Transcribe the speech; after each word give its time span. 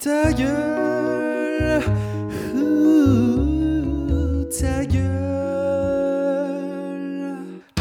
Ta 0.00 0.32
gueule, 0.32 1.82
ouh, 2.54 4.44
ta 4.44 4.84
gueule. 4.86 5.02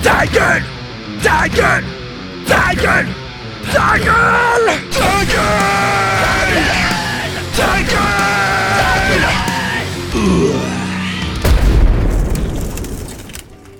Ta 0.01 0.25
gueule. 0.25 0.63
Ta 1.21 1.47
gueule. 1.47 1.83
Ta 2.47 2.73
gueule. 2.73 3.07
Ta 3.71 3.99
gueule. 3.99 4.73
Ta 4.89 5.13
gueule. 5.29 5.77
Ta 7.55 7.71
gueule. 7.83 9.27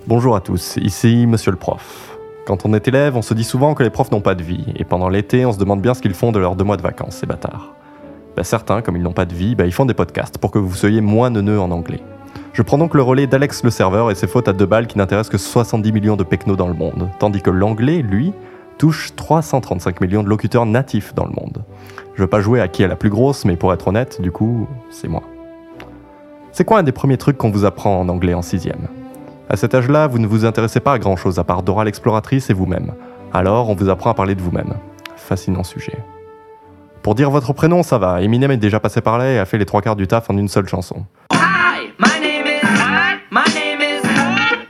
Bonjour 0.05 0.35
à 0.35 0.41
tous, 0.41 0.77
ici 0.77 1.25
Monsieur 1.25 1.49
le 1.49 1.57
Prof. 1.57 2.15
Quand 2.45 2.67
on 2.67 2.75
est 2.75 2.87
élève, 2.87 3.17
on 3.17 3.23
se 3.23 3.33
dit 3.33 3.43
souvent 3.43 3.73
que 3.73 3.81
les 3.81 3.89
profs 3.89 4.11
n'ont 4.11 4.21
pas 4.21 4.35
de 4.35 4.43
vie, 4.43 4.67
et 4.75 4.83
pendant 4.83 5.09
l'été, 5.09 5.43
on 5.47 5.53
se 5.53 5.57
demande 5.57 5.81
bien 5.81 5.95
ce 5.95 6.03
qu'ils 6.03 6.13
font 6.13 6.31
de 6.31 6.37
leurs 6.37 6.55
deux 6.55 6.65
mois 6.65 6.77
de 6.77 6.83
vacances, 6.83 7.15
ces 7.15 7.25
bâtards. 7.25 7.73
Bah, 8.37 8.43
certains, 8.43 8.83
comme 8.83 8.95
ils 8.95 9.01
n'ont 9.01 9.13
pas 9.13 9.25
de 9.25 9.33
vie, 9.33 9.55
bah, 9.55 9.65
ils 9.65 9.73
font 9.73 9.85
des 9.85 9.95
podcasts 9.95 10.37
pour 10.37 10.51
que 10.51 10.59
vous 10.59 10.75
soyez 10.75 11.01
moins 11.01 11.31
neuneux 11.31 11.59
en 11.59 11.71
anglais. 11.71 12.01
Je 12.53 12.61
prends 12.61 12.77
donc 12.77 12.93
le 12.93 13.01
relais 13.01 13.25
d'Alex 13.25 13.63
le 13.63 13.71
serveur 13.71 14.11
et 14.11 14.15
ses 14.15 14.27
fautes 14.27 14.47
à 14.47 14.53
deux 14.53 14.67
balles 14.67 14.85
qui 14.85 14.99
n'intéressent 14.99 15.31
que 15.31 15.39
70 15.39 15.91
millions 15.91 16.15
de 16.15 16.23
pecnos 16.23 16.55
dans 16.55 16.67
le 16.67 16.75
monde, 16.75 17.09
tandis 17.17 17.41
que 17.41 17.49
l'anglais, 17.49 18.03
lui, 18.03 18.33
touche 18.77 19.15
335 19.15 20.01
millions 20.01 20.21
de 20.21 20.29
locuteurs 20.29 20.67
natifs 20.67 21.15
dans 21.15 21.25
le 21.25 21.31
monde. 21.31 21.63
Je 22.13 22.21
veux 22.21 22.27
pas 22.27 22.39
jouer 22.39 22.61
à 22.61 22.67
qui 22.67 22.83
est 22.83 22.87
la 22.87 22.95
plus 22.95 23.09
grosse, 23.09 23.43
mais 23.43 23.55
pour 23.55 23.73
être 23.73 23.87
honnête, 23.87 24.21
du 24.21 24.31
coup, 24.31 24.67
c'est 24.91 25.07
moi. 25.07 25.23
C'est 26.51 26.63
quoi 26.63 26.77
un 26.77 26.83
des 26.83 26.91
premiers 26.91 27.17
trucs 27.17 27.37
qu'on 27.37 27.49
vous 27.49 27.65
apprend 27.65 27.99
en 27.99 28.07
anglais 28.07 28.35
en 28.35 28.43
sixième? 28.43 28.87
À 29.49 29.55
cet 29.55 29.73
âge-là, 29.73 30.05
vous 30.05 30.19
ne 30.19 30.27
vous 30.27 30.45
intéressez 30.45 30.79
pas 30.79 30.93
à 30.93 30.99
grand 30.99 31.15
chose 31.15 31.39
à 31.39 31.43
part 31.43 31.63
Dora 31.63 31.85
l'exploratrice 31.85 32.51
et 32.51 32.53
vous-même. 32.53 32.93
Alors, 33.33 33.69
on 33.69 33.73
vous 33.73 33.89
apprend 33.89 34.11
à 34.11 34.13
parler 34.13 34.35
de 34.35 34.41
vous-même. 34.41 34.75
Fascinant 35.15 35.63
sujet. 35.63 35.97
Pour 37.07 37.15
dire 37.15 37.31
votre 37.31 37.53
prénom, 37.53 37.83
ça 37.83 37.97
va. 37.97 38.21
Eminem 38.21 38.51
est 38.51 38.57
déjà 38.57 38.81
passé 38.81 38.99
par 38.99 39.17
là 39.17 39.31
et 39.31 39.39
a 39.39 39.45
fait 39.45 39.57
les 39.57 39.63
trois 39.63 39.81
quarts 39.81 39.95
du 39.95 40.07
taf 40.07 40.29
en 40.29 40.37
une 40.37 40.49
seule 40.49 40.67
chanson. 40.67 41.05
Hi, 41.31 41.87
my 41.97 42.09
name 42.19 42.45
is. 42.45 42.65
My 43.31 43.45
name 43.55 43.79
is. 43.79 44.03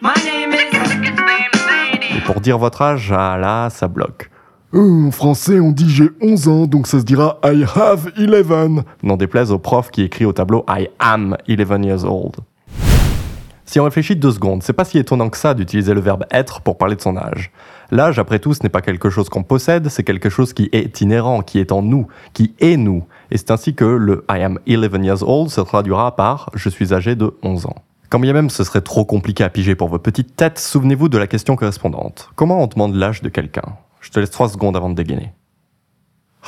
My 0.03 0.13
name 0.23 0.53
is. 0.53 2.21
Pour 2.27 2.39
dire 2.39 2.59
votre 2.59 2.83
âge, 2.83 3.11
ah 3.11 3.39
là, 3.39 3.71
ça 3.71 3.88
bloque. 3.88 4.29
Euh, 4.75 5.07
en 5.07 5.09
français, 5.09 5.59
on 5.59 5.71
dit 5.71 5.89
j'ai 5.89 6.11
11 6.21 6.47
ans, 6.47 6.67
donc 6.67 6.85
ça 6.85 6.99
se 6.99 7.05
dira 7.05 7.39
I 7.44 7.66
have 7.75 8.11
11. 8.16 8.83
N'en 9.01 9.17
déplaise 9.17 9.51
au 9.51 9.57
prof 9.57 9.89
qui 9.89 10.03
écrit 10.03 10.25
au 10.25 10.33
tableau 10.33 10.63
I 10.69 10.89
am 10.99 11.35
11 11.49 11.85
years 11.88 12.03
old. 12.05 12.35
Si 13.78 13.81
on 13.81 13.83
réfléchit 13.83 14.16
deux 14.16 14.31
secondes, 14.31 14.64
c'est 14.64 14.73
pas 14.73 14.86
si 14.86 14.97
étonnant 14.97 15.30
que 15.30 15.38
ça 15.38 15.53
d'utiliser 15.53 15.94
le 15.94 16.00
verbe 16.00 16.25
être 16.31 16.61
pour 16.61 16.80
parler 16.80 16.95
de 16.95 17.02
son 17.02 17.16
âge. 17.16 17.52
L'âge, 17.92 18.17
après 18.17 18.39
tout, 18.39 18.56
ce 18.56 18.64
n'est 18.64 18.69
pas 18.69 18.81
quelque 18.81 19.11
chose 19.11 19.30
qu'on 19.30 19.44
possède, 19.44 19.89
c'est 19.89 20.03
quelque 20.03 20.31
chose 20.31 20.52
qui 20.52 20.67
est 20.72 21.00
inhérent, 21.00 21.44
qui 21.44 21.59
est 21.59 21.72
en 21.72 21.84
nous, 21.84 22.08
qui 22.34 22.56
est 22.59 22.75
nous. 22.75 23.06
Et 23.30 23.38
c'est 23.38 23.52
ainsi 23.52 23.75
que 23.75 23.86
le 23.86 24.25
I 24.31 24.42
am 24.42 24.58
11 24.67 25.06
years 25.06 25.22
old 25.22 25.52
se 25.52 25.61
traduira 25.61 26.16
par 26.16 26.50
je 26.56 26.69
suis 26.69 26.92
âgé 26.92 27.16
de 27.16 27.38
11 27.44 27.67
ans. 27.67 27.75
Quand 28.09 28.17
bien 28.17 28.34
même 28.34 28.50
ce 28.50 28.64
serait 28.64 28.81
trop 28.81 29.06
compliqué 29.06 29.44
à 29.44 29.50
piger 29.52 29.75
pour 29.75 29.89
vos 29.89 30.00
petites 30.00 30.36
têtes, 30.36 30.58
souvenez-vous 30.58 31.08
de 31.08 31.19
la 31.19 31.28
question 31.28 31.56
correspondante. 31.56 32.31
Comment 32.36 32.64
on 32.64 32.66
demande 32.66 32.95
l'âge 32.95 33.22
de 33.22 33.30
quelqu'un? 33.30 33.75
Je 34.02 34.09
te 34.09 34.19
laisse 34.19 34.31
3 34.31 34.50
secondes 34.50 34.75
avant 34.75 34.89
de 34.89 34.95
dégainer. 34.95 35.34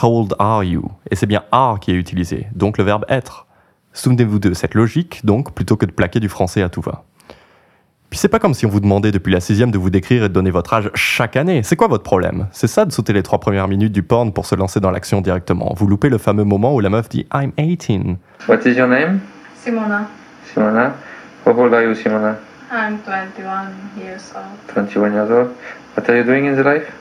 How 0.02 0.22
old 0.22 0.34
are 0.40 0.64
you? 0.64 0.90
Et 1.12 1.16
c'est 1.16 1.28
bien 1.28 1.44
are 1.52 1.80
qui 1.80 1.92
est 1.92 1.96
utilisé, 1.96 2.48
donc 2.56 2.80
le 2.80 2.86
verbe 2.86 3.06
être. 3.08 3.46
Souvenez-vous 3.94 4.40
de 4.40 4.56
cette 4.56 4.74
logique, 4.74 5.24
donc, 5.26 5.54
plutôt 5.54 5.76
que 5.76 5.86
de 5.86 5.92
plaquer 5.92 6.20
du 6.20 6.30
français 6.30 6.64
à 6.64 6.70
tout 6.70 6.82
va. 6.82 7.04
Puis 8.10 8.18
c'est 8.18 8.28
pas 8.28 8.40
comme 8.40 8.56
si 8.56 8.66
on 8.66 8.70
vous 8.70 8.80
demandait 8.80 9.12
depuis 9.12 9.32
la 9.32 9.40
sixième 9.40 9.70
de 9.70 9.78
vous 9.78 9.92
décrire 9.92 10.24
et 10.24 10.30
de 10.30 10.34
donner 10.34 10.50
votre 10.50 10.74
âge 10.74 10.90
chaque 10.96 11.36
année. 11.36 11.62
C'est 11.62 11.76
quoi 11.76 11.88
votre 11.88 12.04
problème? 12.04 12.48
C'est 12.52 12.68
ça 12.68 12.86
de 12.86 12.92
sauter 12.92 13.14
les 13.14 13.22
trois 13.22 13.40
premières 13.40 13.68
minutes 13.68 13.92
du 13.92 14.02
porn 14.02 14.34
pour 14.34 14.48
se 14.48 14.56
lancer 14.56 14.80
dans 14.80 14.90
l'action 14.90 15.22
directement. 15.22 15.74
Vous 15.78 15.86
loupez 15.86 16.10
le 16.10 16.18
fameux 16.18 16.44
moment 16.44 16.74
où 16.74 16.80
la 16.80 16.90
meuf 16.90 17.08
dit 17.08 17.28
I'm 17.34 17.52
18. 17.58 18.18
What 18.48 18.58
is 18.66 18.74
your 18.74 18.88
name? 18.88 19.20
Simona, 19.64 20.08
Simona. 20.52 20.96
How 21.46 21.52
old 21.56 21.74
are 21.74 21.84
you, 21.84 21.94
Simona? 21.94 22.38
I'm 22.72 22.98
21 23.00 23.68
years 24.02 24.34
old. 24.36 24.58
21 24.68 25.14
years 25.14 25.30
old. 25.30 25.50
What 25.96 26.10
are 26.10 26.18
you 26.18 26.24
doing 26.24 26.46
in 26.46 26.56
the 26.56 26.66
life? 26.66 26.92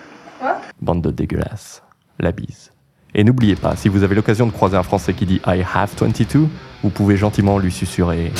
What? 0.42 0.56
Bande 0.82 1.02
de 1.02 1.10
dégueulasses. 1.10 1.82
La 2.18 2.32
bise. 2.32 2.70
Et 3.14 3.24
n'oubliez 3.24 3.56
pas, 3.56 3.76
si 3.76 3.88
vous 3.88 4.02
avez 4.02 4.14
l'occasion 4.14 4.46
de 4.46 4.52
croiser 4.52 4.76
un 4.76 4.82
Français 4.82 5.14
qui 5.14 5.24
dit 5.24 5.40
I 5.46 5.64
have 5.74 5.90
22, 5.98 6.46
vous 6.82 6.90
pouvez 6.90 7.16
gentiment 7.16 7.58
lui 7.58 7.72
susurrer. 7.72 8.30